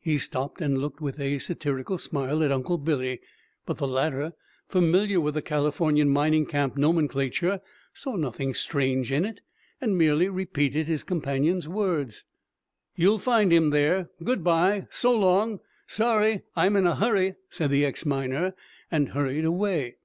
He 0.00 0.18
stopped 0.18 0.60
and 0.60 0.78
looked 0.78 1.00
with 1.00 1.20
a 1.20 1.38
satirical 1.38 1.96
smile 1.96 2.42
at 2.42 2.50
Uncle 2.50 2.76
Billy. 2.76 3.20
But 3.66 3.76
the 3.78 3.86
latter, 3.86 4.32
familiar 4.66 5.20
with 5.20 5.44
Californian 5.44 6.08
mining 6.08 6.44
camp 6.46 6.76
nomenclature, 6.76 7.60
saw 7.94 8.16
nothing 8.16 8.52
strange 8.52 9.12
in 9.12 9.24
it, 9.24 9.42
and 9.80 9.96
merely 9.96 10.28
repeated 10.28 10.88
his 10.88 11.04
companion's 11.04 11.68
words. 11.68 12.24
"You'll 12.96 13.20
find 13.20 13.52
him 13.52 13.70
there! 13.70 14.10
Good 14.24 14.42
by! 14.42 14.88
So 14.90 15.16
long! 15.16 15.60
Sorry 15.86 16.42
I'm 16.56 16.74
in 16.74 16.84
a 16.84 16.96
hurry," 16.96 17.36
said 17.48 17.70
the 17.70 17.84
ex 17.84 18.04
miner, 18.04 18.54
and 18.90 19.10
hurried 19.10 19.44
away. 19.44 19.98